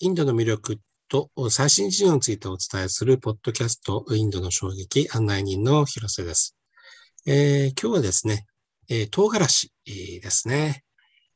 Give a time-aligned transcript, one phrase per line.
[0.00, 6.56] インドの魅力と最新事情についてお伝えするポッドキャスト、インドの衝撃案内人の広瀬です。
[7.26, 8.46] えー、今日はですね、
[8.88, 10.84] えー、唐辛子ですね、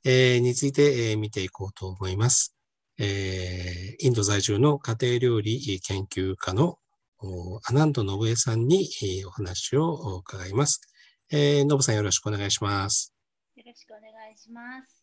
[0.04, 2.54] えー、について、えー、見ていこうと思います。
[2.98, 6.78] えー、インド在住の家庭料理研究家の
[7.64, 8.88] アナンド信江さんに、
[9.26, 10.82] お話を伺います。
[11.32, 13.12] えー、信さんよろしくお願いします。
[13.56, 15.01] よろしくお願いします。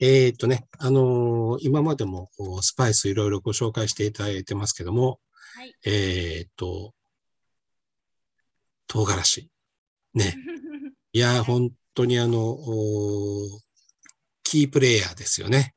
[0.00, 2.30] えっ、とね、あのー、今までも
[2.62, 5.18] スパイスいろいろご紹介していただいてますけども、
[5.56, 6.94] はい、えっ、と、
[8.86, 9.50] 唐辛子。
[10.14, 10.34] ね。
[11.12, 12.56] いや、本当にあの、
[14.44, 15.74] キープレイヤーですよね。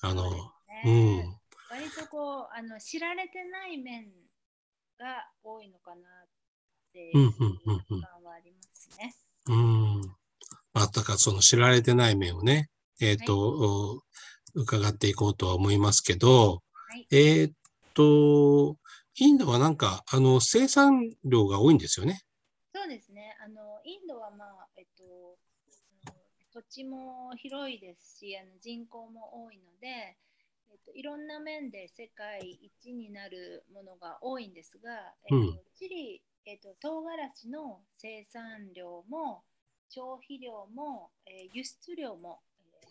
[0.00, 0.34] あの、う
[0.68, 1.38] ね、うん。
[1.70, 4.10] 割とこう、あの、知られてない面
[4.98, 6.28] が多いのかなっ
[6.92, 9.14] ていう感はありますね。
[9.46, 9.96] うん。
[9.96, 10.16] うん。
[10.72, 14.00] まあ、だからその知られてない面をね、えっ、ー、と、はい、
[14.54, 17.52] 伺っていこうとは思いますけど、はい、えっ、
[17.94, 18.76] と、
[19.16, 22.22] インドはなんか、あの、生産量が多いんですよね。
[22.72, 23.36] そうですね。
[23.44, 25.36] あの、インドはまあ、えっと、
[26.52, 30.16] 土地も広いですし、あの人口も多いので、
[30.70, 34.90] えっと、いろんな面で世界一になるものが多いんですが、
[35.24, 39.44] えっと、うん、チリ、えっと、唐辛子の生産量も
[39.88, 42.40] 消費量も、えー、輸出量も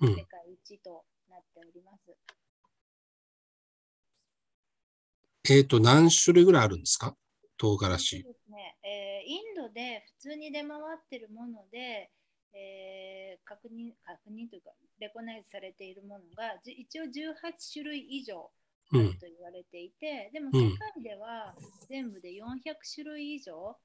[0.02, 2.12] 世界一となっております。
[5.50, 7.16] うん、えっ、ー、と、何種類ぐらいあるんですか？
[7.58, 8.23] 唐辛子。
[8.23, 12.12] ですね、えー、インドで普通に出回ってるもので、
[12.54, 18.50] えー、確認確認というかレコナイズされているものが一応18種類以上
[18.94, 21.54] あると言われていて、うん、でも世界では
[21.89, 23.76] 全部で400種類以上、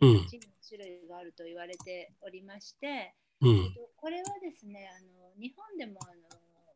[0.00, 6.14] うん、種類があると言われておりまして、うん、これはですねあの日本でもあの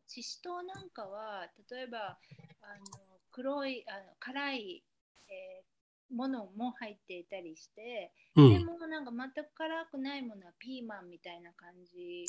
[0.07, 2.17] ししとうなんかは例えば
[2.61, 4.83] あの黒いあの辛い、
[5.29, 12.25] えー、ものも入っていたりして、うん、でもなんか全く辛くないものはピーマンみたいな感じ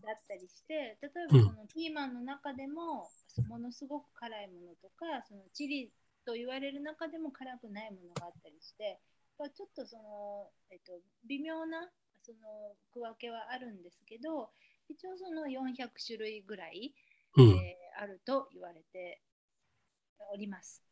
[0.00, 3.08] だったりして例えばそのピーマンの中でも
[3.48, 5.90] ものすごく辛いものとかそのチリ
[6.24, 9.00] と言われる中でも辛くないものがあったりして
[9.38, 10.92] ちょっとその、えっと、
[11.26, 11.90] 微妙な
[12.22, 12.38] その
[12.92, 14.50] 区分けはあるんですけど
[14.88, 16.94] 一応その400種類ぐらい、
[17.36, 19.20] うん、えー、あると言われて
[20.32, 20.82] おります。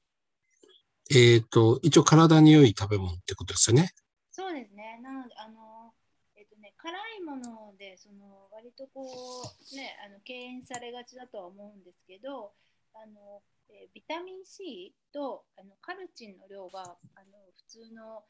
[1.10, 3.92] えっ、ー、と一応体に良い食べ物ってことですよね。
[4.30, 5.00] そうですね。
[5.02, 5.92] なのであの
[6.36, 12.52] えっ、ー、とね辛いものでその割とこうねあの敬遠されがちだとは思うんですけど
[12.94, 18.24] あの、えビタミン C とあのカルチンの量があの普通の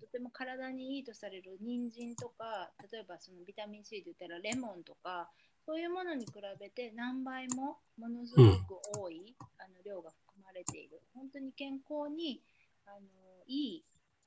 [0.00, 5.28] とても体にいいとされる人参とか例えばそのビタミン C で言ったらレモンとか
[5.64, 12.40] そういうものに比べて何倍もものすごく多い、うん、あの量が含まれている本当に健康に
[12.86, 13.00] あの
[13.48, 13.84] いい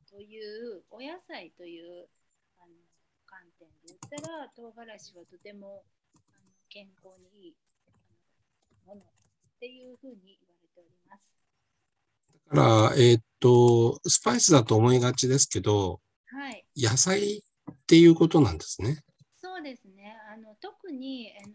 [0.09, 2.09] というお野菜という
[2.59, 2.73] あの
[3.25, 5.83] 観点で言ったら唐辛子はとても
[6.15, 7.55] あの健康にいい
[8.85, 9.03] ものっ
[9.59, 11.31] ていうふうに言われております。
[12.51, 19.03] だから、えー、っと、スパイスだと思いがちですけど、はい、野菜っていうことなんですね。
[19.41, 20.17] そうですね。
[20.31, 21.53] あの特にあの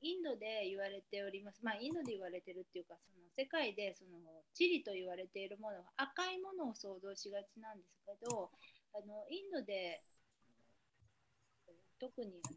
[0.00, 1.60] インドで言われております。
[1.62, 4.18] まあ、インドで言われてるっていうか、その世界でその
[4.54, 8.50] チリと言われているものは赤いものを想像しがちなんですけど、
[8.94, 10.02] あのインドで
[11.98, 12.56] 特にあの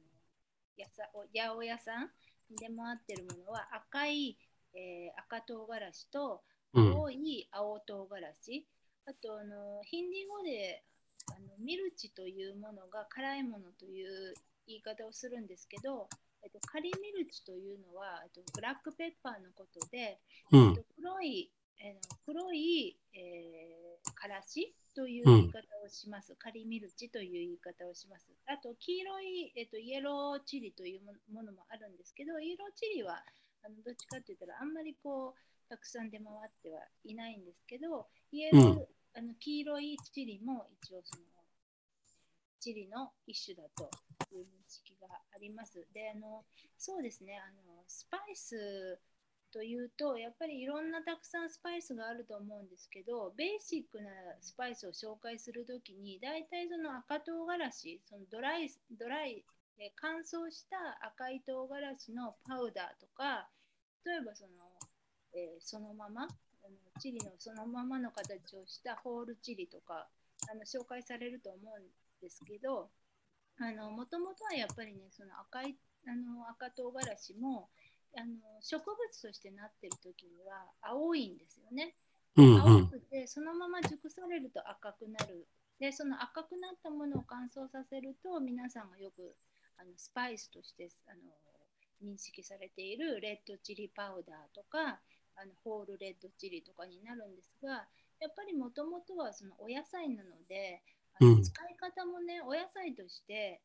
[0.77, 2.09] やさ八百屋さん
[2.55, 4.37] で回ってるものは赤い、
[4.73, 6.41] えー、赤唐辛子と
[6.73, 8.67] 青い青唐辛子、
[9.05, 10.83] あとあのヒンディー語で
[11.27, 14.33] あのミルチというものが辛いものという
[14.67, 16.07] 言い方をするんですけど、
[16.43, 20.19] えっと、カリミルチというのは、えっと、ブラックペッパーのことで、
[20.51, 28.27] うん、えっと、黒い、えー、黒い、えー、からしという言い方をします、うん、カリミルチという言い方をします。
[28.47, 31.01] あと、黄色い、えっと、イエローチリという
[31.33, 33.23] ものもあるんですけど、イエローチリは
[33.63, 38.85] あのどっちかといったらあんまりこう、たくさん出回ってはいないんですけど、イエロー、うん、
[39.15, 41.23] あの黄色いチリも一応その
[42.59, 43.89] チリの一種だと
[44.35, 45.87] いう認識があります。
[45.93, 46.43] で、あの
[46.77, 48.99] そうですねあの、スパイス
[49.53, 58.69] というと、やっぱりいろんなたくさんスパイスがあると思うんですけど、ベーシックなスパイスを紹介するときに、大体その赤唐辛子、そのドライ、
[58.99, 59.45] ドライ、
[59.95, 63.47] 乾燥した赤い唐辛子のパウダーとか、
[64.03, 64.70] 例えばその
[65.33, 66.27] えー、そのまま
[66.99, 70.07] チリのそのままの形をしたホールチリとか
[70.51, 71.83] あの紹介されると思うん
[72.21, 72.89] ですけど
[73.91, 75.75] もともとはやっぱりねその赤い
[76.07, 77.69] あの赤唐辛子も
[78.17, 81.95] あの植物としてなってる時には青いんですよね。
[82.35, 85.47] うん青くてそのまま熟されると赤くなる。
[85.79, 89.35] でその赤くなったものを乾燥させると皆さんがよく
[89.77, 94.99] あのスパイスとしてあの認識されているレッドチリパウダーとか
[95.41, 97.87] あのホールレッドチリとかになるんですが
[98.19, 100.83] やっぱりもともとはそのお野菜なので
[101.19, 103.61] あのうん使い方もね、お野菜として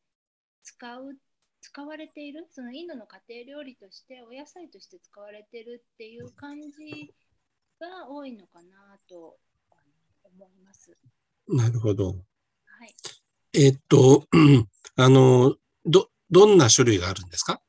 [0.63, 1.15] 使う
[1.61, 7.13] 使われているそのインドの家庭料理としてお野菜として使われてるっていう感じ
[7.79, 9.37] が多いのかなと
[10.23, 10.97] 思います。
[11.47, 12.07] なるほど。
[12.07, 12.95] はい、
[13.53, 14.25] えっと、
[14.97, 17.61] あの、ど、どんな種類があるんですか？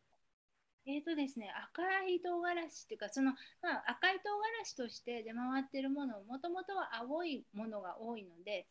[0.98, 3.30] えーとですね、赤い唐辛子っていうかその、
[3.62, 8.66] まあ、赤い唐辛子として出回っているものもともとは青いものが多いので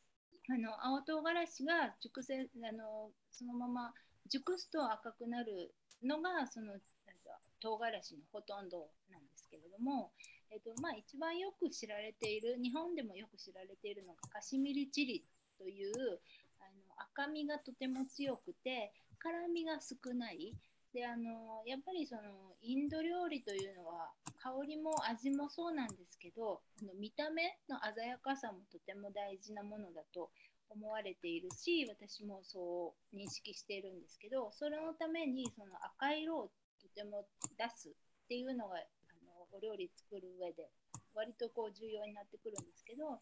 [0.51, 3.93] あの青唐辛子が熟成あのそのまま
[4.27, 5.71] 熟すと赤くなる
[6.03, 6.73] のがその
[7.61, 10.11] 唐辛子のほとんどなんですけれども、
[10.51, 15.23] えーとまあ、一番よく知られている日本でもよく知られているのがカシミリチリ
[15.57, 16.19] という
[16.59, 20.53] あの赤みがとても強くて辛みが少ない
[20.93, 22.21] であのやっぱりその
[22.61, 24.09] インド料理というのは
[24.41, 30.31] 香りも味もそうなんですけどあの見た目の鮮やかさもとても大事なものだと
[30.69, 36.51] 思われているし私もそう認識しているんですけどそれのためにその赤色を
[36.81, 37.25] とても
[37.57, 37.91] 出すっ
[38.27, 38.79] ていうのがあ
[39.25, 40.69] のお料理作る上で
[41.15, 43.19] 割とこう重要になってくるんですけど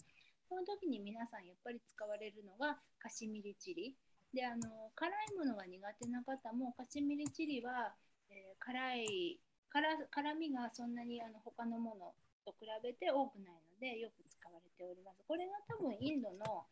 [0.49, 3.95] その時に皆さんやっぱり使われるのがカシミリチリ。
[4.35, 7.95] であの辛いものが苦手な方もカシミリチリは、
[8.29, 9.39] えー辛い
[9.69, 12.13] 辛辛みがそんなにあの他のもの
[12.45, 15.23] と比べて多くないのでよく使われております。
[15.27, 16.65] これが多分インドの、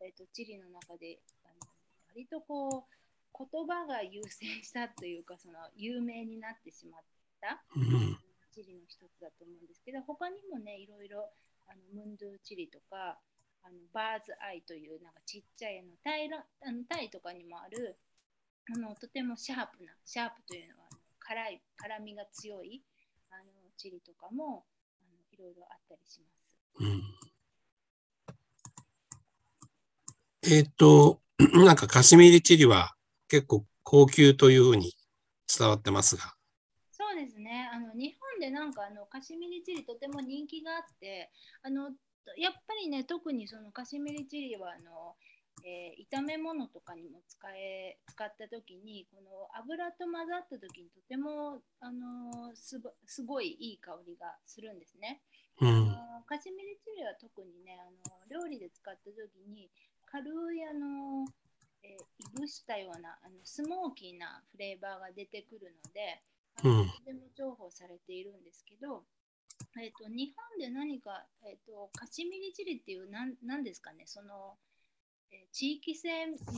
[0.00, 1.68] えー、とチリの中であの
[2.08, 2.96] 割とこう
[3.36, 7.00] 言葉が優先したというかその有名になってしまっ
[7.40, 8.18] たうん。
[8.56, 11.28] チリの一つだと思うんですけど他にもねいろいろ
[11.68, 13.18] あのムンドゥーチリとか
[13.66, 17.98] あのバーズアイというなんかちっちゃいあのタイらあのタイとかにもある
[18.72, 22.82] あのとてもシャープなシャープというのはあの辛い辛みが強い
[23.30, 23.42] あの
[23.76, 24.64] チリとかも
[25.00, 26.54] あのいろいろあったりします。
[26.78, 27.02] うん
[30.48, 31.20] えっと、
[31.66, 32.94] なんかカシミリチリは
[33.26, 34.94] 結構高級というふうに
[35.58, 36.36] 伝わってますが。
[36.92, 41.30] そうですねあの日本でなんかあのカシミリチリとても人気があって
[41.62, 41.90] あの
[42.36, 45.16] やっぱりね特にそのカシミリチリはあの、
[45.64, 55.20] えー炒め物とかにも使え使った時にこの油と混ざった時にとてもあのすばすごいいい香りがするんですね。
[55.60, 55.88] あうん。
[55.88, 55.94] の
[56.26, 59.16] カシミリチリは特にねあの料理で使った時
[59.48, 59.70] に
[60.04, 61.24] 軽いあの、
[61.82, 62.02] えー
[62.36, 66.22] いぶしたようなあのスモーキーなフレーバーが出てくるので、
[66.64, 69.04] うんとても重宝されているんですけど、
[69.78, 74.56] えー、と日本で何か、えー、とカシミリチリっていうなんなんですかねその、
[75.30, 76.08] えー地域性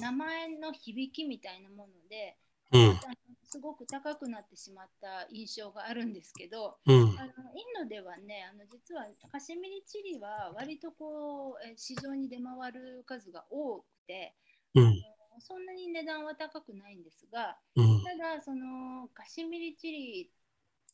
[0.01, 2.37] 名前の響きみたいなもので、
[2.73, 3.01] うん。
[3.45, 6.95] すごく高くなってしまった印象があるんですけど、うん。
[6.95, 14.35] あのインドではね、あの実はカシミリチリは割とこうえ市場に出回る数が多くて、
[14.75, 15.03] うん。
[15.41, 18.03] そんなに値段は高くないんですが、うん。
[18.03, 20.31] ただそのカシミリチリ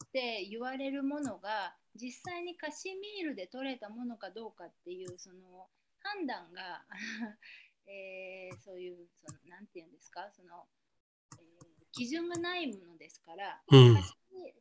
[0.04, 5.68] って言われるものが実際にカシミールで取れたものかどうかっていうその
[6.00, 6.84] 判断が、
[7.86, 10.66] えーそういうそのなんていうんですかその、
[11.38, 13.94] えー基準がないものですから、うん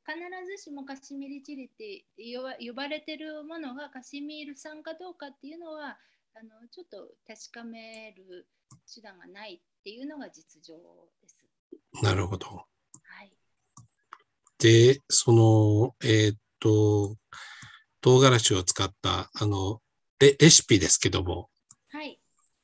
[0.06, 5.98] 必ずしもカシミリチリって呼ば呼ばれてるものがカシミール産かどうかっていうのは
[6.36, 8.48] あのちょっと確かめる
[8.94, 10.76] 手段がないっていうのが実情
[11.22, 11.46] です。
[12.04, 12.66] なるほど。
[14.64, 14.96] はい。
[14.96, 17.16] で、その、えーっと、
[18.02, 19.82] 唐辛子を使った、あの、
[20.20, 21.50] レレシピですけども、
[21.90, 22.20] はい。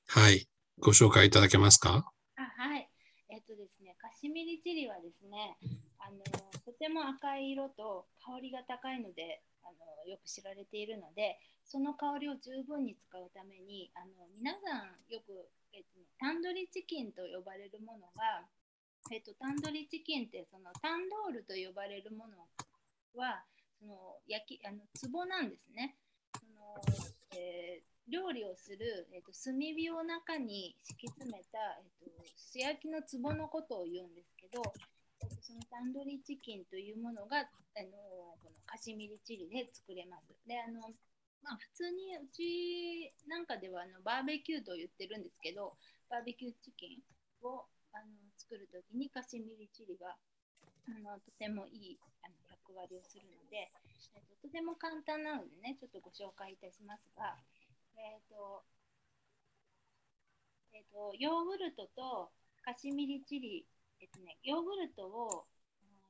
[0.08, 0.48] はい。
[0.80, 2.10] ご紹介いただけますか？
[2.38, 2.90] あはい。
[3.30, 5.58] えっとですね、カシミリチリはですね、
[6.00, 6.24] あの
[6.66, 18.48] とても赤い色と香りが高いのであのよく知られているので、その香りを十分に使うために、あの皆さんよく、えっとね、タンドリーチキンと呼ばれるものが、
[19.12, 22.38] えっと、タンドリーチキンってそのタンドールと呼ばれるもの
[23.16, 23.44] は
[23.80, 25.96] その焼きあの壺なんですね。
[26.40, 26.78] その
[27.36, 31.60] えー料理をする、えー、と炭火を中に敷き詰めた、
[32.02, 34.64] えー、と素焼きの壺のことを言うんですけど、
[35.22, 37.46] えーとそのタンドリーチキンというものが、あ
[37.86, 40.34] のこのカシミリチリで作れます。
[40.48, 40.90] であの
[41.44, 45.78] まあ、普通にうちなんかではあのバーベキューと言ってるんですけど
[46.10, 47.64] バーベキューチキンを
[47.94, 50.18] あの作るときにカシミリチリが
[50.90, 53.70] あのとてもいいあの役割をするので、
[54.18, 57.38] えーと、とても簡単なのでね、ちょっとご紹介いたしますが、
[57.94, 58.66] えーと
[60.74, 62.34] えーと、ヨーグルトと
[62.66, 63.70] カシミリチリ、
[64.02, 65.46] え、ー、とね、ヨーグルトを、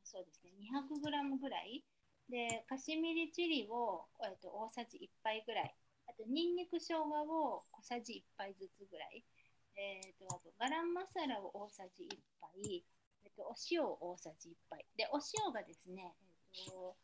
[0.07, 1.83] そうですね、200g ぐらい、
[2.31, 5.75] で、カシミリチリを、えーと、大さじ1杯ぐらい、
[6.07, 9.27] あと、ニンニク生姜を小さじ1杯ずつぐらい、
[9.79, 12.83] えーと、あとガランマサラを大さじ1杯、
[13.23, 14.85] えーと、お塩を大さじ1杯。
[14.97, 16.13] で、お塩がですね、
[16.51, 16.97] えーと、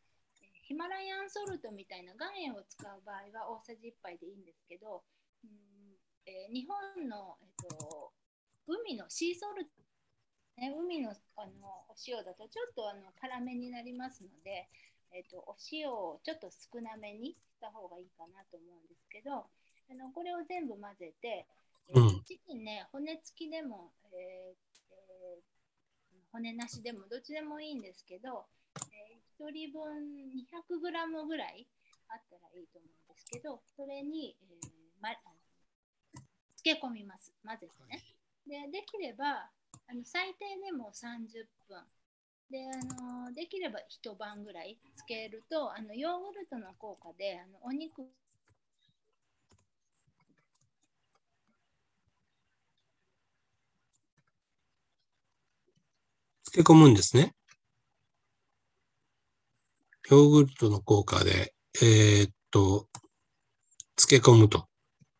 [0.68, 5.04] ヒマラヤンソルトみたいな岩塩を使う場合は大さじ1杯でいいんですけど、
[5.44, 5.52] うん
[6.26, 8.12] えー、日本の、えー、と
[8.68, 9.72] 海のシーソルト、
[10.58, 14.68] ね、海のあのお塩だとちょっとあの辛めになりますので、
[15.14, 19.46] えー、とお塩をちょっと少なめにした方がいいかなと思うんですけど
[19.92, 21.46] あのこれを全部混ぜて、
[21.94, 24.56] うん、チキンね、骨付きでも、えー
[24.92, 28.46] えー、骨なしでもどっちでもいいんですけど、
[28.92, 31.68] えー、1人分 200g ぐらい
[32.10, 34.70] あったらいいと思うんですけど、それに、えー
[35.02, 35.10] ま、
[36.58, 37.32] 漬け込みます。
[37.46, 38.02] 混ぜてね。
[38.48, 39.50] でできれば
[39.88, 41.84] あの最低でも30分。
[42.50, 48.04] であのできれば一晩ぐらいつけるとあのヨーグルトの効果であのお肉
[56.56, 57.34] け込むんですね。
[60.10, 62.88] ヨーグルトの効果で、えー、っと、
[63.98, 64.68] 漬け込むと、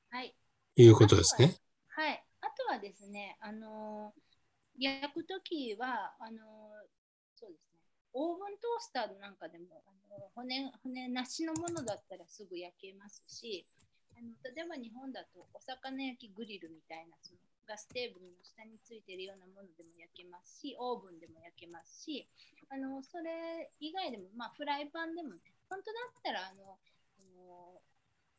[0.10, 0.34] はい、
[0.78, 1.56] いうことですね。
[1.90, 2.24] はい。
[2.42, 4.14] あとはですね、あの
[4.80, 6.40] 焼くときは、あの
[7.36, 7.82] そうですね、
[8.14, 13.66] オーブントースターなんかでも、あの骨骨なしのものだったらすぐ焼けますし、
[14.16, 22.28] あの例えば日本だとお魚焼きグリルみたいなそのガステーブルの下についてるようなものでも焼けますし、オーブンでも焼けますし、
[22.70, 26.78] あのそれ以外でも、まあ、フライパンでもね、本当だったらあの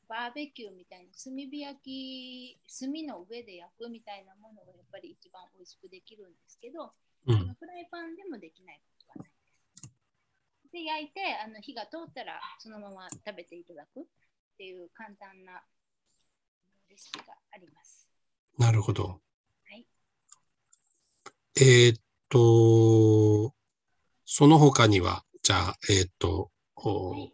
[0.09, 6.92] バーベキューみたいな炭火焼き、炭の上で焼くみたいなものがやっぱり一番美味しくできるんですけど、
[7.26, 9.90] うん、フライパンでもできないことはないで
[10.62, 10.73] す。
[10.73, 14.04] で、焼いてあの火が通ったらそのまま食べていただくっ
[14.56, 15.62] ていう簡単な
[16.88, 18.06] レシピがあります。
[18.59, 19.05] なるほど。
[19.05, 19.19] は
[19.75, 19.87] い、
[21.61, 23.55] えー、っと、
[24.25, 27.33] その他には、じゃあ、えー、っと、はい、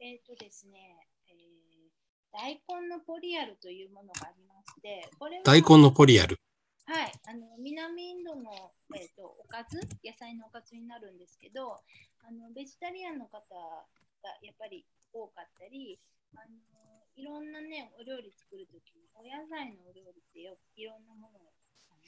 [0.00, 6.38] えー、っとですね、えー、大根のポリアルというものがありまして、これ大根のポリアル。
[6.86, 11.80] はい、あの南インドの、えーと、とおかず、野菜のおかずになるんですけど、
[12.20, 15.98] あのベジタリアンの方がやっぱり多かったり、
[16.34, 16.83] あの
[17.16, 21.54] いろんなね、お料理作るときに、お野菜のお料理ってよいろんなものを、
[21.90, 22.02] あの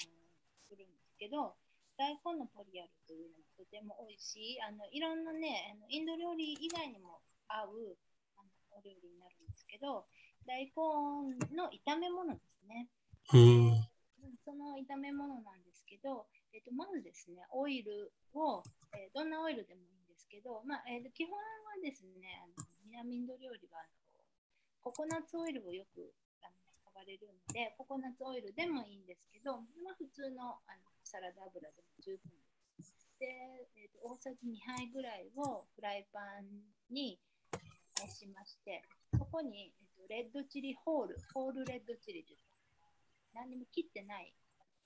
[0.67, 1.55] 作るんですけど、
[1.97, 7.97] 大根のポリアルというのもとても美味しい、あのいろんなね、あのインド料理以外にも合う
[8.37, 10.05] あのお料理になるんですけど、
[10.45, 10.75] 大根
[11.55, 12.89] の炒め物ですね。
[13.33, 13.97] うん
[14.45, 18.63] その炒め物なんですけど、えーと、まずですね、オイルを、
[18.95, 23.83] えー、どんなオイルでもいいんですけど、まあえーと、基本はですね、あの南インド料理は
[24.87, 32.31] ココナッツオイルをよくあの使われるので、ココナッツオイルでもいいんですけど、まあ、普通のあのサラダ油でも十分
[32.79, 32.95] です。
[33.19, 33.27] で、
[33.75, 36.47] えーと、大さじ2杯ぐらいをフライパン
[36.95, 37.19] に
[37.99, 38.87] 熱しまして、
[39.19, 42.39] そこに、えーと、レッドチリホール、ホールレッドチリという
[43.35, 44.31] 何にも切ってない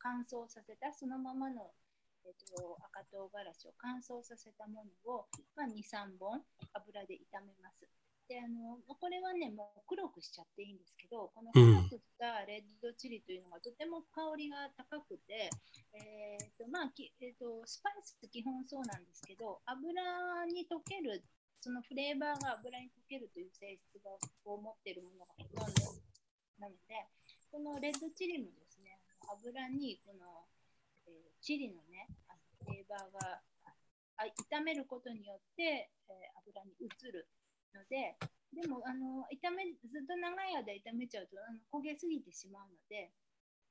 [0.00, 1.76] 乾燥させたそのままの、
[2.24, 6.40] えーと、赤唐辛子を乾燥させたものを、まあ、2、3本
[6.72, 7.84] 油で炒めます。
[8.30, 15.50] であのこれはね、もう黒くしちゃっていいんですけど、この黒くしたレッドチリというのがとても香りが高くて、
[15.98, 21.26] えーとまあきえーと、スパイスって基本そうなんですけど、油に溶ける、
[21.58, 24.14] そのフレーバーが油に溶けるという性質が
[24.46, 25.98] を持っているものがほとんど
[26.62, 27.10] なので、
[27.50, 30.46] このレッドチリもですね、油にこの、
[31.10, 32.06] えー、チリのね、
[32.62, 33.42] フレーバーが
[34.22, 37.26] あ炒めることによって、えー、油に移る
[37.74, 38.16] ので、
[38.52, 43.12] でもあの炒めずっと長い間炒めちゃうとあの焦げすぎてしまうので、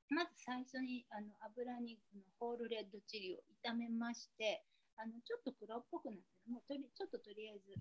[0.08, 4.64] まず最初にあの油にこのホールレッドチリを炒めまして、
[4.96, 7.76] あのちょっと黒っぽくなってもうとりちょっととりあえず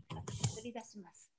[0.55, 1.31] 取り出します。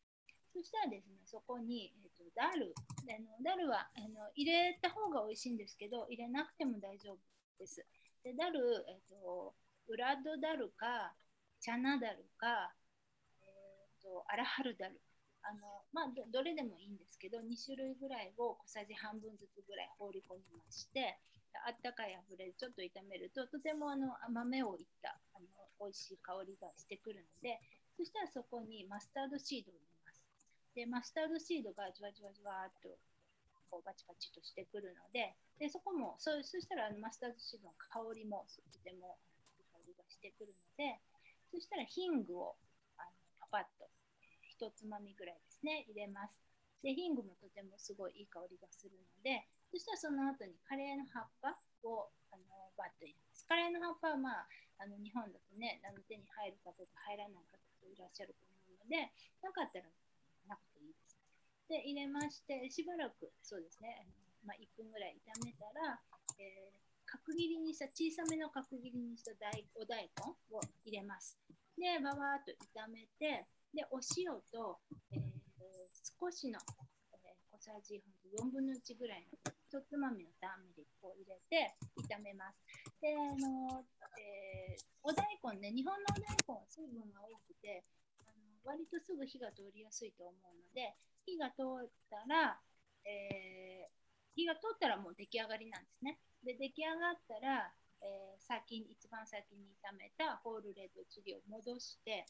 [0.53, 2.75] そしたらですね、そこに、えーと、ダル
[3.07, 7.19] あの、ダルはあの入れた方が美味しいんですけど、入れなくても大丈夫
[7.59, 7.87] です。
[8.25, 8.59] でダル、
[8.89, 9.55] えーと、
[9.87, 11.15] ウラッドダルか、
[11.61, 12.75] チャナダルか、
[14.03, 15.01] とアラハルダル
[15.43, 21.17] あの、まあど、れでもいいんですけど2種類ぐらいを小さじ半分ずつぐらい放り込みまして
[21.67, 25.47] あったかい油でちょっと炒めるととてもあの豆をいったあの
[25.81, 27.59] 美味しい香りがしてくるので
[27.97, 30.23] そしたらそこにマスタードシードを入れます。
[30.75, 32.97] でマスタードシードがじわじわじわっと
[33.69, 39.19] こうバチバチとしてくるのででそこもそそしたらあのマスタードシードの香りもとても
[39.59, 40.99] いい香りがしてくるので
[41.51, 42.57] そしたらヒングを
[43.51, 43.91] パッと
[44.47, 46.35] 一つまみぐらいですね入れます
[46.83, 51.55] でヒングもとてもすごいいい香りがするのでそしたらその後にカレーの葉っぱ
[51.85, 53.47] をあのバッと入れます。
[53.47, 54.49] カレーの葉っぱは、まあ、
[54.83, 59.87] あの日本だとね、あの手に入る方と入らない方といらっしゃると思うので、なかったら
[60.49, 61.19] なくていいです。
[61.69, 66.01] で、入れまして、しばらく、そうですね、あのまあ、1分ぐらい炒めたら、
[66.39, 71.39] えー、角切りにした小さめの角切りにした大お大根を入れます。
[71.81, 74.85] で、ばばっと炒めて、で、お塩と、
[75.17, 75.25] えー、
[76.21, 76.61] 少しの、
[77.17, 78.05] えー、小さじ
[78.37, 81.73] 4分の1ぐらいの1つまみのターメリックを入れて
[82.05, 82.61] 炒めます。
[83.01, 83.81] で、あの、
[84.21, 87.81] えー、お大根ね、日本のお大根は水分が多くて、
[88.29, 90.93] あの割とすぐ火が通りやすいと思うので、
[91.25, 92.61] 火が通ったら、
[93.09, 96.21] えー、火が通ったらもう出来上がりなんですね。
[96.45, 102.27] で、出来上がったら、えー、先に、一番先に炒めたホールレッドチリを戻して、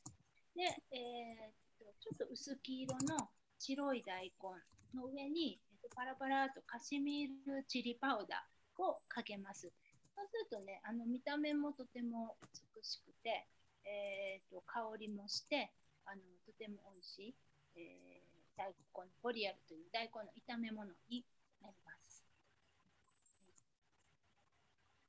[0.55, 0.63] で、
[0.93, 9.73] えー、ちょっと薄黄色の白い大根の上にえー、とパラパラとカシミールチリパウダーをかけます。
[10.17, 12.37] そうするとね、あの見た目もとても
[12.77, 13.47] 美しくて、
[13.85, 15.73] えーと、香りもして
[16.05, 17.35] あのとても美味しい、
[17.77, 21.25] えー、大根ボリアルという大根の炒め物に
[21.63, 22.25] なります。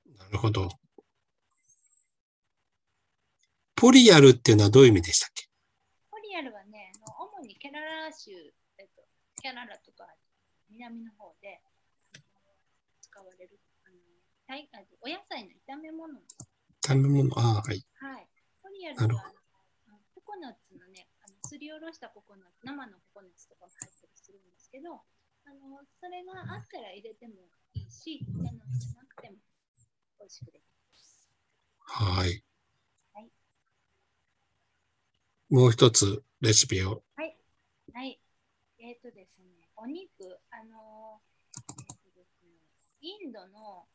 [0.05, 0.69] なるほど。
[3.75, 5.49] ポリアルっていうのはどういう意味でしたっけ？
[6.11, 8.31] ポリアルはね、主にケララ州、
[8.77, 9.01] えっと、
[9.41, 10.05] ケララとか
[10.69, 11.61] 南の方で
[13.01, 13.97] 使われるあの
[15.01, 16.13] お野菜の炒め物。
[16.85, 17.83] 炒め物、あはい。
[17.97, 18.27] はい。
[18.61, 19.33] コリアルは
[20.13, 25.01] ココナッツのね、あのすりおろしたココナッツ、生のココナッツとかも入ったりするんですけど、
[25.43, 27.33] あのそれがあったら入れても
[27.73, 28.61] いいし、あのな
[29.09, 29.37] くても
[30.31, 31.29] しくできます。
[31.79, 32.43] はい。
[33.13, 33.29] はい。
[35.49, 37.03] もう一つレシピを。
[37.15, 37.37] はい。
[37.93, 38.19] はい。
[38.79, 41.19] えっ、ー、とですね、お肉、あの
[42.05, 42.21] えー
[43.03, 43.87] インドの、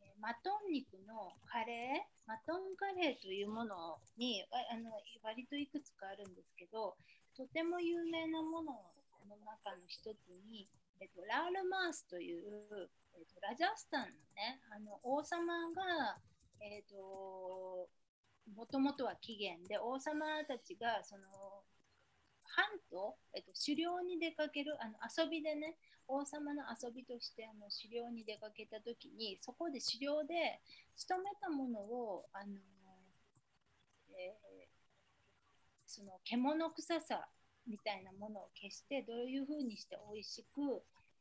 [0.00, 4.90] えー、マトン肉のカレー、マトンカレーというものにあの
[5.22, 6.96] 割といくつかあるんですけど、
[7.36, 8.72] とても有名なもの
[9.28, 10.66] の中の一つに、
[11.00, 16.18] えっ、と、ラールマースという、えーと、ラジャスタンのね、あの王様が、
[16.60, 17.88] えっ、と、
[18.52, 21.24] もともとは起源で王様たちがその
[22.44, 25.76] 藩と、えっと、狩猟に出かけるあの遊びでね
[26.06, 30.60] 王様の遊びとしてあの狩猟に出かけた時にそこで狩猟で
[30.96, 32.52] 仕留めたものをあの、
[34.10, 34.68] えー、
[35.86, 37.26] その獣臭さ
[37.66, 40.60] みたいなものを消してどういうふうにして美味しく、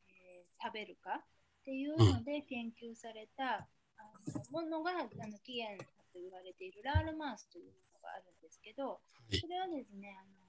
[0.09, 5.79] えー、食べるかっていうので研究された、あのものがあの起源
[6.11, 9.01] と言われているラールマースというものがあるんですけど
[9.31, 10.43] それはですねあの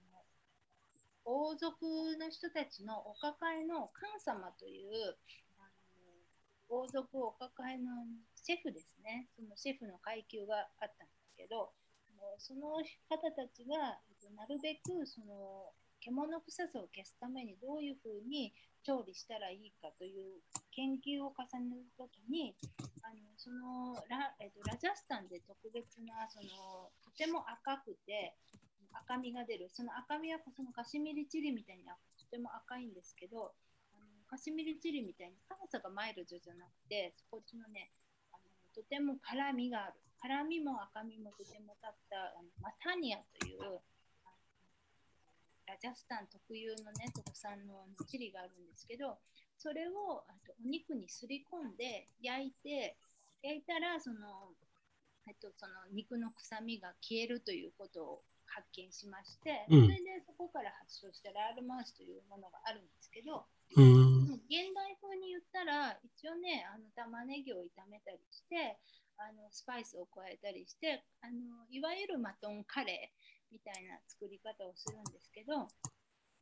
[1.24, 1.86] 王族
[2.20, 5.16] の人たちのお抱えの神様という
[5.56, 5.64] あ
[5.96, 8.04] の王族お抱えの
[8.36, 9.28] シェフですね。
[9.36, 11.72] そのシェフの階級があったんですけど
[12.38, 12.76] その
[13.08, 14.00] 方たちが
[14.36, 15.72] なるべくその
[16.04, 18.52] 獣臭さを消すためにどういうふうに
[18.84, 20.40] 調理したらいいかという
[20.76, 22.54] 研究を重ねるときに
[23.02, 28.36] あのそのラ,、えっと、ラジャスタンで特別なそのとても赤くて
[28.94, 29.68] 赤みが出る。
[29.72, 33.52] その赤みはそのカシミリチリみたいにとても赤いんですけど、
[33.92, 37.90] あのカシミリチリみたいに辛さがマイルドじゃなくて、こっちのね、
[38.32, 38.42] あの
[38.74, 39.94] とても辛みがある。
[40.22, 43.82] 辛みも赤みもとても立ったあのマタニアという
[45.66, 49.18] ラジャスタン特有のね、特産のチリがあるんですけど、
[49.56, 52.96] それをあとお肉にすり込んで焼いて、
[53.42, 54.52] 焼いたらその、
[55.26, 63.44] えっと、その肉の臭みが消えるということを発見しまして、うん、それでそこから発症したラールマウスというものがあるんですけど、
[63.76, 68.78] うん、現代風に言ったら一応ねあの玉ねぎを炒めたりして
[69.18, 75.68] あのスパイスを加えたりしてあのいわゆるマトンカレーみたいな作り方をするんですけど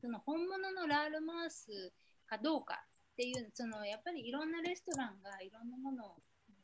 [0.00, 1.92] その本物のラールマウス
[2.26, 2.80] かどうか
[3.12, 6.16] っていうそのやっぱりいろんなレストランがいろんなものを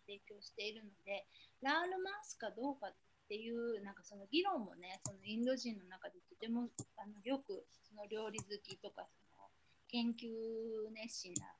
[0.09, 1.27] 提供しているので
[1.61, 2.94] ラールマウスかどうかっ
[3.29, 9.44] ていうなんかその議論もねそのインド人の中でとてもあのよくその料理好きとかその
[9.92, 11.53] 研究熱心な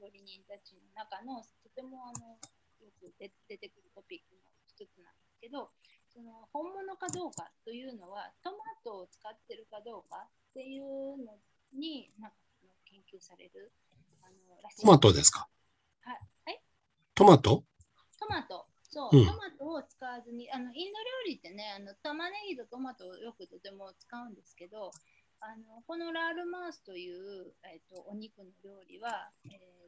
[0.00, 2.40] 料理人たちの中のとてもあの
[2.84, 5.72] よく出てくるトピックの一つなんですけど、
[6.12, 11.40] その本物かどうかというのは、トマトを使ってるかどうかっていうの
[11.72, 12.36] になんか
[12.84, 13.72] 研究される。
[14.22, 15.48] あのトマトですか？
[16.00, 16.18] はい。
[16.46, 16.62] はい、
[17.14, 17.64] トマト？
[18.20, 18.66] トマト。
[18.88, 24.92] そう、うん、トマトを使わずに、あのインド料理ってね、あの玉ねぎとトマトをよくとても使うんですけど、
[25.40, 29.83] あのこのラールマースという、えーと、お肉の料理は、えー、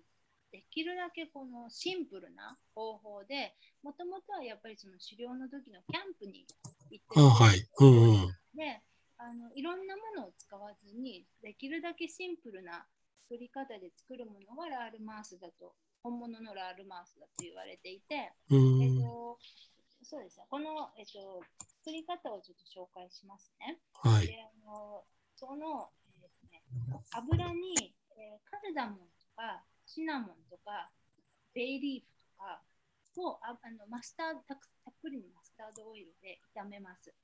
[0.52, 6.46] できるだけこのシンプルな方法で、もともとはやっぱりその狩猟の時のキャンプに
[6.90, 7.66] 行ってるあ、はい。
[7.78, 8.82] うんうん、で
[9.18, 12.86] あのいろんなものを使わずに、できるだけシンプルな
[13.28, 15.74] 作り方で作るものがラールマースだと
[16.06, 19.38] 本物のラールマウスだと言われていて、えっと、
[20.04, 21.42] そうですね、この、えっと、
[21.82, 23.78] 作り方をちょっと紹介しますね。
[24.04, 25.02] はい、であの
[25.34, 25.90] その、
[26.52, 27.74] えーね、油に、
[28.14, 29.02] えー、カルダモンと
[29.34, 30.90] かシナモンとか
[31.54, 32.60] ベイリーフとか
[33.22, 34.58] をああのマスターたっ
[35.00, 37.14] ぷりのマスタードオイルで炒めます。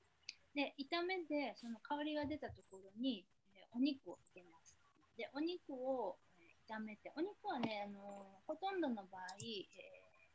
[0.55, 4.75] で、炒めてその香りが出たところに、え、お肉を入れます。
[5.17, 10.33] で、お肉を、え炒めて、お肉はね、あのほとんどの場合、えー、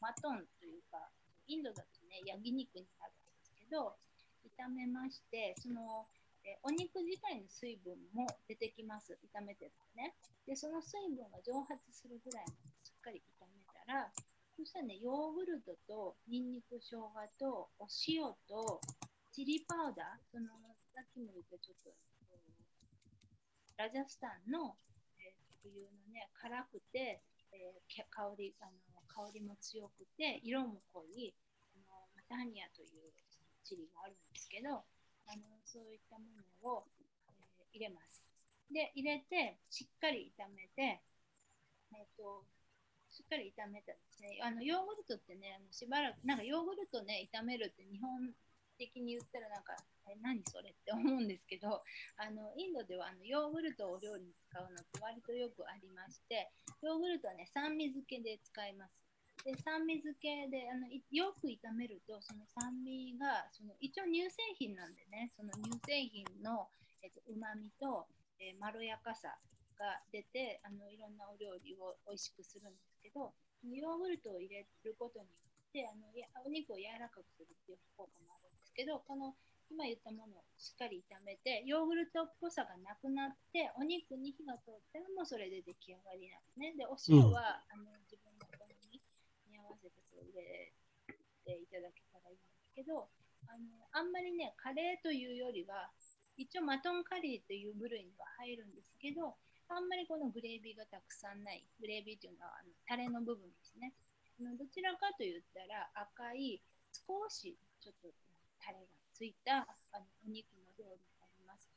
[0.00, 1.10] マトンというか、
[1.46, 3.96] インドだとね、焼肉になるんですけど、
[4.58, 6.06] 炒めまして、その、
[6.48, 10.16] えー、お肉自体の水分も出てきます、炒めてるね。
[10.46, 14.08] で、その水分が蒸発するぐらいまでしっかり炒めたら、
[14.56, 18.80] そしたらね、ヨーグルトとニンニク、生姜とお塩と
[19.30, 20.48] チリパウダー、その
[20.96, 21.92] さっきも言ったちょっと、
[23.76, 24.74] ラジャスタンの
[25.20, 27.20] え特有のね、辛くて、
[27.52, 28.72] えー、香りあの
[29.06, 31.34] 香りも強くて、色も濃い
[31.76, 33.12] あのマタニアという
[33.62, 34.82] チリがあるんですけど、
[35.28, 36.24] あのそういったも
[36.64, 38.28] のを、えー、入れます。
[38.72, 41.00] で、入れて、しっかり炒めて、
[41.92, 42.44] えっ、ー、と、
[43.08, 44.40] しっかり炒めたですね。
[44.42, 48.32] あのヨーグルトってね、あのしばらく、なんかヨーグルトね、炒めるって日本
[48.76, 51.82] 的に言ったらなんか、え何それって思うんですけど、
[52.16, 58.97] あのインドではあのヨーグルトをお料理に使うのって割とよくありまして、ヨーグルトはね、酸味漬けで使います。
[59.44, 66.68] で酸味漬けであのよく炒めるとその酸味がその一応乳製品なんでねその乳製品の
[67.02, 68.06] うま、みと、
[68.40, 69.38] えー、まろやかさ
[69.78, 78.48] が出てあのいろんなお料理を美味しくするんですけどヨーグルトを入れることによってあのやお肉を柔らかくするっていう効果もある
[78.78, 79.34] けど、この
[79.74, 86.78] 今言ったものをしっかり炒めて、ヨーグルトっぽさがなくなって、お肉に火が通ったらもうそれで出来上がりなんですね。
[86.78, 89.02] で、お塩は、うん、あの自分の好み
[89.50, 90.72] に合わせてそれ入れ
[91.44, 93.08] ていただけたらいいんですけど、
[93.46, 95.90] あのあんまりね、カレーというよりは、
[96.36, 99.36] 一応マトンカリーという部類には入るんですけど、
[99.68, 103.92] あんまりこのグレービーがたくさんない、グレービーというのはあのタレの部分ですね。
[104.38, 106.62] どちらかと言ったら赤い、
[106.94, 108.08] 少しちょっと
[108.62, 111.68] タレがついたあのお肉の料理になります。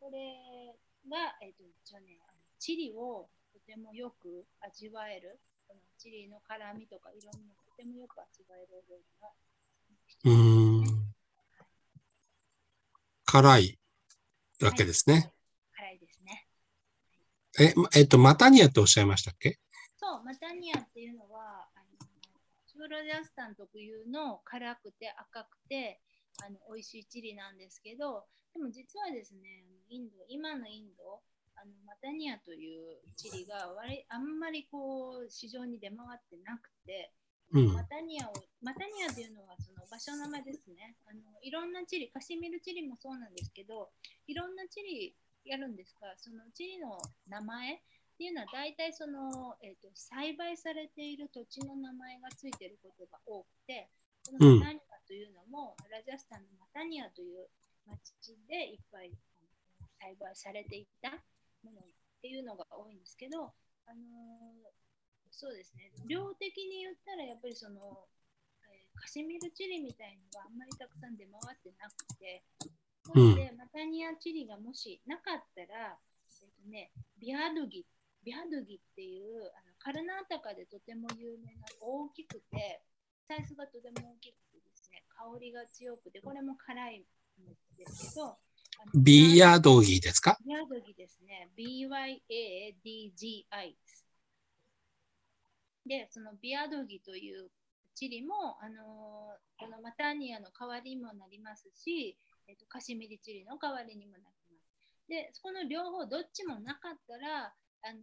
[0.00, 0.74] これ
[1.08, 2.18] が、えーと、一応ね
[2.58, 9.28] チリをとてもよく味わえるこのチリの辛みとか色味をとてもよく味わえるお料理が
[10.24, 11.14] うん、
[13.24, 13.78] 辛い
[14.60, 15.32] わけですね。
[15.72, 16.48] はい、辛いですね。
[17.60, 19.60] え、えっと、マタニアっておっしゃいましたっけ？
[19.96, 21.68] そう、マタニアっていうのは、
[22.78, 26.00] プロジャスタン特有の辛くて赤くて
[26.42, 31.20] あの美味しいチリなんですけどでも実はですねインド今のインド
[31.60, 37.10] あのマタニアというチリが割あんまりこう市場に出回ってなくて、
[37.52, 40.96] うん、マタニアをマタニアというのはその場所の名前ですね。
[41.10, 43.90] あのいろんなチリカシミルチリもそうなんですけど
[44.26, 47.78] いろんなチリやるんですがそのチリの名前っ
[48.18, 53.88] ていうのは大体その、えーと、栽培されている土地の名前がついていることが多くて、
[54.26, 57.46] このマタニアというのも、うん、ラジャスタンのマタニアという
[57.86, 59.14] 町でいっぱい
[60.02, 61.14] 栽培されていた
[61.62, 61.84] ものっ
[62.20, 63.52] ていうのが多いんですけど、
[63.86, 64.72] あのー、
[65.30, 68.08] そうですね、量的に言ったらやっぱりその、
[68.68, 72.42] えー、カシミルチリみたいのがあんまりたくさん出回ってなくて、
[73.14, 77.84] なので、マタニアチリがもしなかったら、えーとね、ビアドギっ
[78.24, 82.82] ビャドギっていうあのカルナータカでとても有名な大きくて
[83.26, 87.02] サイズがとても大きくてですね香りが強くてこれも辛いん
[87.78, 88.36] ですけど
[88.94, 90.38] ビアドギですか？
[90.46, 94.04] ビアドギですね BYADGI です
[95.86, 97.50] でそのビアドギという
[97.94, 105.08] チリも、あのー、このマタニアの代わりにもなりますし、えーと、カシミリチリの代わりにもなります。
[105.08, 108.00] で、この両方どっちもなかったら、あの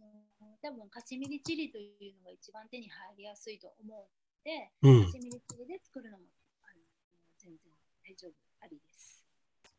[0.60, 4.04] 多分カシミリチリというのが一番手に入りやすいと思うの
[4.44, 6.24] で、うんカシミリチリで作るのも
[6.64, 6.80] あの
[7.38, 7.72] 全然
[8.04, 9.24] 大丈夫ありです。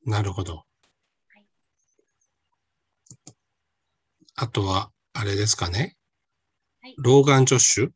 [0.05, 0.55] なるほど。
[0.55, 1.45] はい
[4.39, 5.97] あとは、あれですかね。
[6.82, 7.89] はいローガンジョッシュ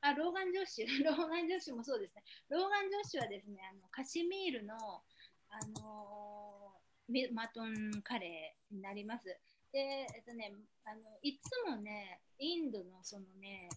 [0.00, 2.24] あ、ローガンジョッシュ、ローガンジョッシュもそうですね。
[2.48, 9.24] ローガンジョッシュはですね、あのカシミールの、あのーミマトンカレーになります。
[9.72, 10.52] で、えっとね、
[10.84, 13.70] あのいつもね、インドのそのね、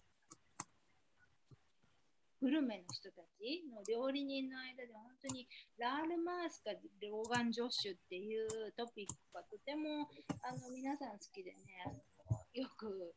[2.42, 5.46] グルメの人たちの料理人の間で本当に
[5.78, 10.10] ラールマースかローガンジョッシュっていうトピックがとても
[10.42, 12.02] あの皆さん好きでね、あの
[12.52, 13.14] よく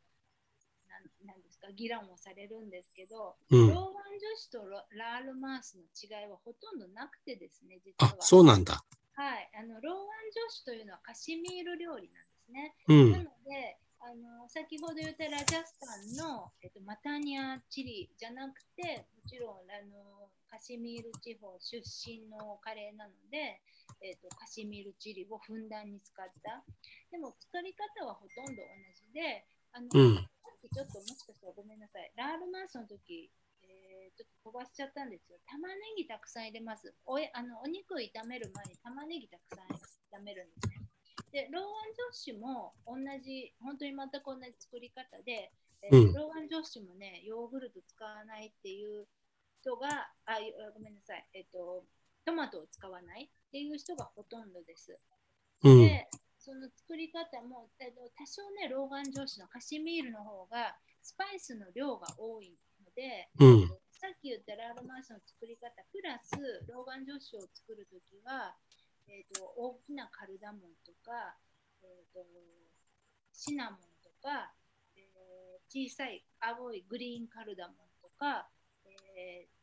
[0.86, 3.68] なんなんですか議論をされるんですけど、うん。
[3.68, 8.86] ローガン女子とロラールマースの違いはほとんどなくてですね、実はあ。、そうなんだ。
[9.18, 12.76] はい、あのローガン女子というのはカシミール料理なんですね。
[12.88, 13.24] うんな。
[13.24, 13.32] の
[14.15, 23.62] の、先ほど言ったラジャスタンの、えっと、マタニアチリじゃなくて、もちろんあのカシミール地方出身のカレーなので、
[24.01, 26.63] えっと、カシミールチリをふんだんに使った。
[27.12, 30.15] でも作り方はほとんど同じで、あのうん。
[30.15, 32.12] さっきちょっともしかしたらごめんなさい。
[32.15, 33.32] ラールマンスの時、
[33.63, 35.38] えーちょっと飛ばしちゃったんですよ。
[35.49, 36.93] 玉ねぎたくさん入れます。
[37.06, 39.67] おえあのお肉炒める前に玉ねぎたくさん
[40.21, 40.75] 炒めるんですね。
[41.36, 45.52] で、ローガンジョッシュも同じ、本当に全く同じ作り方で、
[45.84, 49.06] えーうんローガンジョッシュもね、ヨーグルト使わないっていう
[49.60, 51.28] 人が、あ、よごめんなさい。
[51.34, 51.84] えっ、と、
[52.24, 54.98] トマトを使わないっていう人がほとんどです。
[55.62, 55.80] うん。
[55.84, 56.08] で、
[56.39, 63.67] その作り方も、えっと多少ね、ローガン上司のカシミールの方がスパイスの量が多いので、うん。
[64.00, 66.32] さっき言ったラールマースの作り方、プラス
[66.71, 68.56] ローガン上司を作るときは、
[69.08, 71.38] えっと大きなカルダモンとか、
[71.84, 72.26] えっと
[73.34, 74.54] シナモンとか、
[74.96, 75.36] えー
[75.68, 78.48] 小さい青いグリーンカルダモンとか、
[78.86, 79.56] えー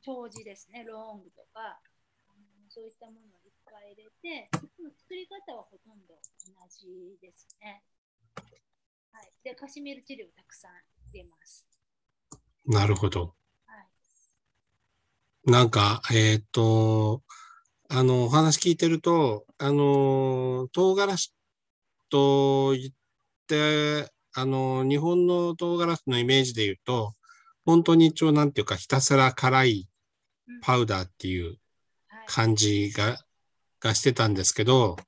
[0.00, 1.80] 長寿ですね、ロングとか、
[2.28, 4.50] うんそういったものをいっぱい入れて、
[4.96, 6.14] 作り方はほとんど
[6.46, 7.82] 同じですね。
[9.12, 10.70] はい、で、カシミールチリをたくさん
[11.10, 11.66] 入れます。
[12.66, 13.34] なるほど。
[13.66, 13.80] は
[15.46, 17.22] い、なんか、えーっと、
[17.90, 21.34] あの、お話聞いてると、あの、唐辛子
[22.10, 22.94] と言っ
[23.46, 27.14] て、あの、日本の唐辛子のイメージで言うと、
[27.64, 29.88] 本当に一応なんていうか、ひたすら辛い
[30.48, 31.58] うんパウダーっていう
[32.08, 33.18] はい感じが、
[33.80, 35.02] がしてたんですけど、はい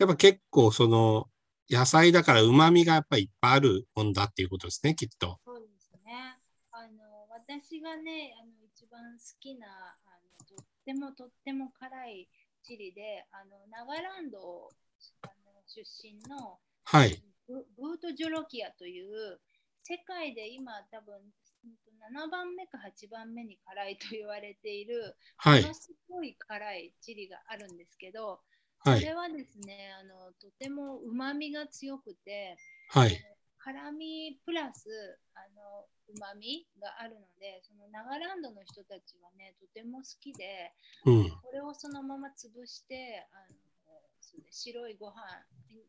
[0.00, 1.28] やっぱ結構その、
[1.70, 5.38] 野菜だから旨味がやっぱりいっぱいあるもんだっていうことですね、きっと。
[5.44, 6.38] そうですね。
[6.72, 9.96] あの私がね、あの一番好きな
[10.82, 12.28] ってもとっても辛い
[12.64, 14.68] チリで、あのナガランド
[15.22, 17.22] あの出身のはい。
[17.48, 19.40] ブブートジョロキアという
[19.82, 21.18] 世界で今多分
[22.10, 25.74] 7番目か8番目に辛いと言われている、はいもの。
[25.74, 28.40] すごい辛いチリがあるんですけど、
[28.84, 29.00] はい。
[29.00, 32.56] それはですね、あのとてもうまみが強くて、
[32.88, 33.16] はい。
[33.62, 34.90] 辛みプラス
[35.34, 40.74] あのうまみがあるので、そのナガランドの人たちはね、とても好きで、
[41.06, 41.30] うん。
[41.40, 43.56] これをそのまま潰して、あの
[44.20, 45.22] そ白いご飯、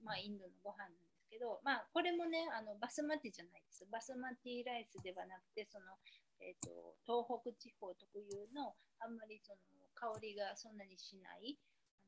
[0.05, 3.85] まあ、インドのご飯なんですけど、まあ、これもねあの、バスマティじゃないです。
[3.91, 5.97] バスマティライスではなくて、その
[6.43, 9.57] えー、と東北地方特有のあんまりその
[9.95, 11.55] 香りがそんなにしない、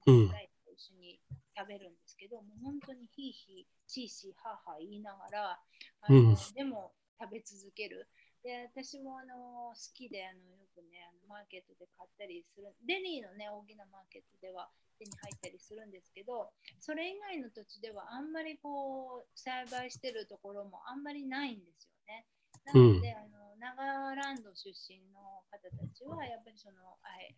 [0.06, 1.22] ライスと一緒に
[1.56, 5.60] 食べるんですけど、もう本当にヒーヒー、シーシー、ハーハー言いながら、
[6.02, 8.10] あのうんでも食べ続ける。
[8.46, 14.70] で私もあの好きであのよくねあのマーケットで買ったりするデリーのね大きなマーケットでは
[15.02, 22.30] 手に入ったりするんですけどそれ以外の土地ではあんまりこう栽培してるところもあんまりないんですよね。
[22.70, 27.34] なので、あのナガランド出身の方たちはやっぱりそのあえ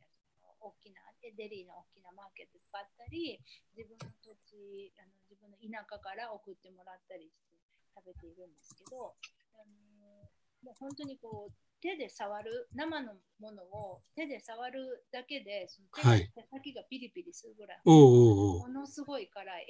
[0.59, 3.39] 大きなデリーの大きなマーケット使ったり
[3.75, 7.57] 自分の土地あの自分の田舎から送ってもらったりして
[7.95, 9.17] 食べているんですけど、
[9.57, 10.29] あの
[10.63, 16.31] もう本当にこう手で触る生のものを手で触るだけでその手がはい。
[16.33, 19.67] 手先がピリピリするぐらい、ものすごい辛い。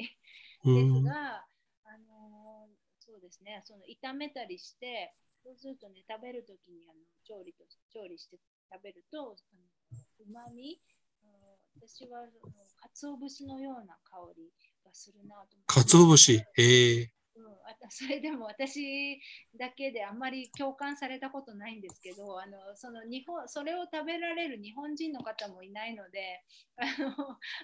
[0.65, 1.03] うですん。
[1.03, 1.43] が、
[1.85, 2.67] あの
[2.99, 8.37] そうですねその炒めたりしてそうするとね食べるときにあの調理と調理して
[8.71, 9.37] 食べると
[10.19, 10.79] うまみ
[11.79, 14.49] 私はその鰹節のような香り
[14.83, 16.43] がするなと思って鰹節？
[16.57, 19.21] ええうん、あたそれでも私
[19.59, 26.41] だけであんまり共感されたことないんですけどあのその日本それを食べられる日本人の方もいないので
[26.77, 27.13] あの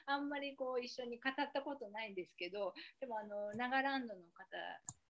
[0.06, 4.46] あんまりこう一緒に語ったことないんですけどでもあのナガランドの方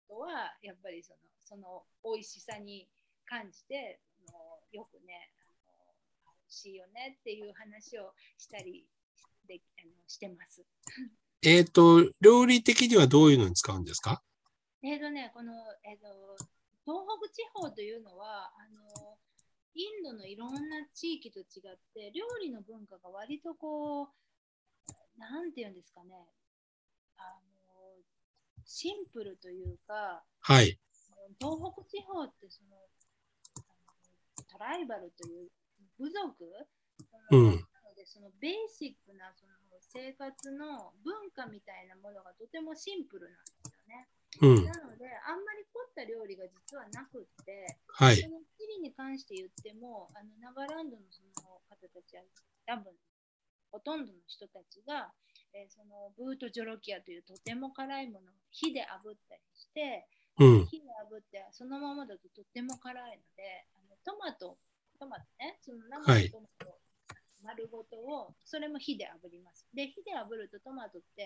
[0.07, 2.87] とはやっぱりそのその美味しさに
[3.25, 3.99] 感じて
[4.29, 4.37] あの
[4.71, 5.31] よくね
[6.51, 8.85] しいよねっていう話をしたり
[9.47, 10.63] であのしてます。
[11.43, 14.21] えっ、と、料理的にはどういうのに使うんですか？
[14.83, 16.37] えっ、とね、この、えっ、ー、と、
[16.85, 19.17] 東北地方というのは、あの、
[19.73, 24.07] インドのいろんな地域と違って、料理の文化が割とこう、
[25.17, 26.09] なんていうんですかね、
[27.17, 27.95] あの、
[28.65, 30.79] シンプルというか、はい。
[31.39, 32.77] 東北地方ってその、
[34.51, 35.49] トライバルという
[36.01, 36.49] 部族、
[37.29, 39.53] うん、なのでそのベーシックなその
[39.93, 44.07] 生活の文化みたいなものがとてもシンプルなんですよね。
[44.39, 52.23] うん、なので、あんまり凝った料理が実はなくって、はい、そのチリに関して言っても、あのナガランドのその方たちは
[52.65, 52.95] 多分
[53.71, 55.11] ほとんどの人たちが、
[55.51, 60.07] えー、そのブートジョロキアというとても辛いものを火で炙ったりして、
[60.39, 64.55] うん、火で炙ってそのままだととっても辛いので、あのトマト、
[65.01, 66.77] トマトね、その生のトマト、
[67.41, 69.65] 丸ごとをそれも火で炙ります。
[69.73, 71.25] で、火で炙るとトマトって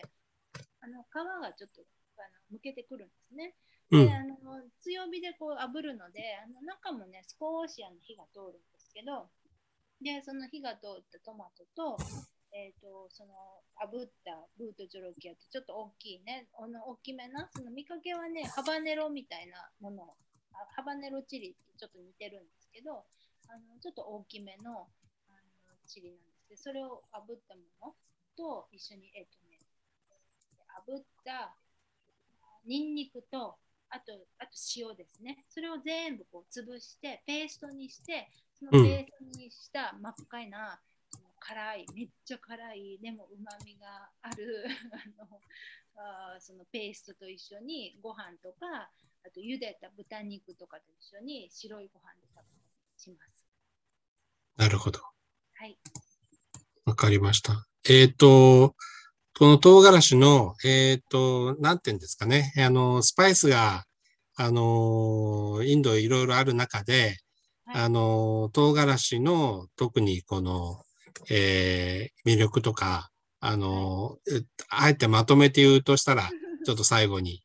[0.80, 1.12] あの皮
[1.44, 1.84] がちょっと
[2.16, 3.52] あの剥けてくるんですね。
[3.92, 9.30] で、あの強火でこう炙るのであの中もね少しあの火が通るんですけど
[10.02, 11.98] でその火が通ったトマトと,、
[12.52, 20.16] えーと、その炙ったブートジョロキアってちょっと大きいねあの大きめなその見かけはねハバネロみたいなもの
[20.76, 23.06] ハバネロチリってちょっと似てるんですけど
[23.48, 24.88] あのちょっと大きめの
[25.28, 25.34] あ
[25.70, 27.94] のチリなんですけどそれを炙ったもの
[28.36, 29.60] と一緒に、えっ、とね、
[30.88, 31.56] 炙った
[32.66, 33.56] ニンニクと
[33.90, 38.28] あとあと塩ですねそれを全部こう潰してペーストにして
[38.58, 40.80] そのペーストにした真っ赤いな、
[41.14, 44.66] うん、辛いめっちゃ辛いでもうまみがある
[45.22, 45.40] あの
[45.98, 48.90] あそのペーストと一緒にご飯とか
[49.26, 53.35] あと茹でた豚肉とかと一緒に白いご飯で食べたりします。
[54.58, 55.00] なるほど。
[55.56, 55.78] はい。
[56.86, 57.66] わかりました。
[57.88, 58.76] えっ、ー、と、
[59.38, 63.84] この唐辛子の、えっ、ー、と、なんていうんですかね、あの、スパイスが、
[64.38, 67.18] あの、インドいろいろある中で、
[67.66, 70.84] はい、あの、唐辛子の特にこの、
[71.30, 76.30] えー、魅力とか、あの、はい、あえてまとめて言うとしたら、
[76.66, 77.44] ちょっと最後に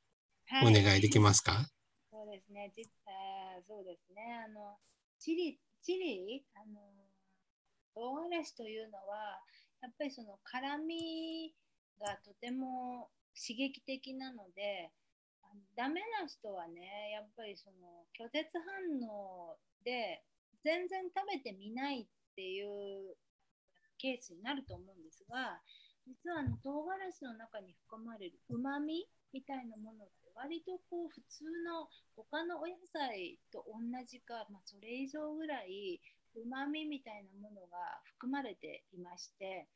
[0.64, 1.64] お願いできますか、はい、
[2.10, 4.78] そうですね、実あそうですね、あの、
[5.18, 6.99] チリ、チリ、あの、
[8.00, 9.44] 唐辛子というのは、
[9.82, 11.52] やっぱりその辛み
[12.00, 14.90] がとても刺激的なので
[15.76, 20.22] ダメな人はねやっぱりその拒絶反応で
[20.64, 23.16] 全然食べてみないっていう
[23.98, 25.60] ケースになると思うんですが
[26.06, 36.00] 実はあの唐辛子の中に含まれるうまみみたいなものって割とこう普通の他のお野菜と同じか、まあ、それ以上ぐらい
[36.36, 39.66] うまみみたいなものが含まれていまして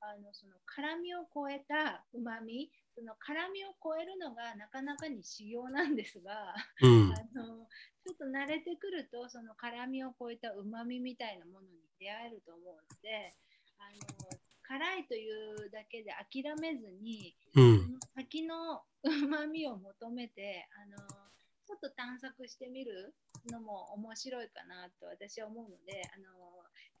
[0.00, 7.66] あのその辛みを超えたうまみその辛みを超えるのがなかなかに修行なんですが、うん、あの
[8.04, 13.32] ちょっと慣れてくるとその辛みを超えたうまみみたいなものに出会えると思うので
[13.80, 21.23] あの辛いというだけで諦めずに、うん、先のうまみを求めてあの
[21.66, 23.14] ちょっと探索してみる
[23.50, 26.28] のも面白いかなと私は思うのであの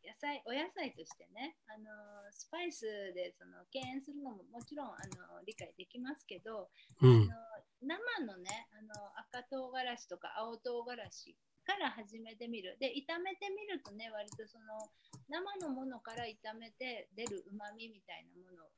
[0.04, 1.88] 野菜お野菜としてねあの
[2.32, 2.84] スパイス
[3.16, 6.68] でその敬遠するのももちろんあの理解できますけど、
[7.00, 8.92] うん、あの生のねあの
[9.32, 12.76] 赤唐辛子とか青唐辛子から始めてみる。
[12.78, 14.92] で炒めてみるとね割とその
[15.28, 18.68] 生のものから炒めて出るうまみみたいなもの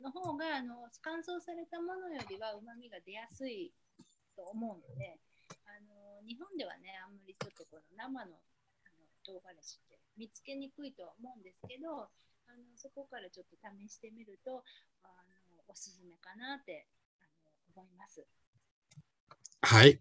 [0.00, 3.72] の方があの乾燥されたものよりはうまみが出やすい
[4.34, 5.20] と思うので
[6.30, 8.38] 日本ではねあんまりちょっとこの生の
[8.86, 12.06] あの唐辛子って見つけにくいとは思うんですけど
[12.46, 14.62] あのそこからちょっと試してみると
[15.02, 15.10] あ
[15.50, 16.86] のおすすめかなって
[17.18, 17.26] あ
[17.74, 18.24] の思います。
[19.62, 20.00] はい、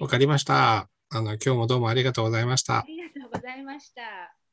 [0.00, 0.88] わかりました。
[1.10, 2.80] あの今日もどうもありがとうございました。
[2.80, 4.47] ありがとうございました。